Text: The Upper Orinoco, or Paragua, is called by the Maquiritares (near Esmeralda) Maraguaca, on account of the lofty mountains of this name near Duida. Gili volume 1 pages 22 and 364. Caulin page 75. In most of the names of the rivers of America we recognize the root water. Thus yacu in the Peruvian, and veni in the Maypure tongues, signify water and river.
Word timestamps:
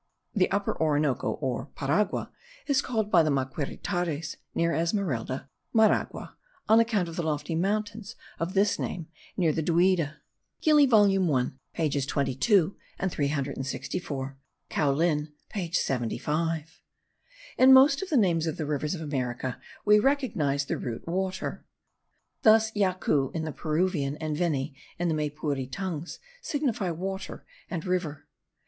The 0.33 0.49
Upper 0.49 0.75
Orinoco, 0.81 1.33
or 1.33 1.67
Paragua, 1.75 2.31
is 2.65 2.81
called 2.81 3.11
by 3.11 3.21
the 3.21 3.29
Maquiritares 3.29 4.35
(near 4.55 4.73
Esmeralda) 4.73 5.47
Maraguaca, 5.75 6.33
on 6.67 6.79
account 6.79 7.07
of 7.07 7.17
the 7.17 7.21
lofty 7.21 7.53
mountains 7.53 8.15
of 8.39 8.55
this 8.55 8.79
name 8.79 9.09
near 9.37 9.53
Duida. 9.53 10.15
Gili 10.59 10.87
volume 10.87 11.27
1 11.27 11.59
pages 11.75 12.07
22 12.07 12.75
and 12.97 13.11
364. 13.11 14.39
Caulin 14.71 15.33
page 15.49 15.77
75. 15.77 16.81
In 17.59 17.71
most 17.71 18.01
of 18.01 18.09
the 18.09 18.17
names 18.17 18.47
of 18.47 18.57
the 18.57 18.65
rivers 18.65 18.95
of 18.95 19.01
America 19.01 19.61
we 19.85 19.99
recognize 19.99 20.65
the 20.65 20.79
root 20.79 21.07
water. 21.07 21.63
Thus 22.41 22.71
yacu 22.71 23.29
in 23.35 23.43
the 23.45 23.51
Peruvian, 23.51 24.17
and 24.17 24.35
veni 24.35 24.75
in 24.97 25.09
the 25.09 25.13
Maypure 25.13 25.69
tongues, 25.71 26.17
signify 26.41 26.89
water 26.89 27.45
and 27.69 27.85
river. 27.85 28.27